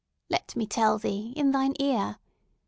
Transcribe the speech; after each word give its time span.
Let 0.31 0.55
me 0.55 0.65
tell 0.65 0.97
thee 0.97 1.31
in 1.35 1.51
thine 1.51 1.75
ear! 1.79 2.17